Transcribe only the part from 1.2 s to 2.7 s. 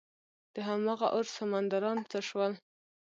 سمندران څه شول؟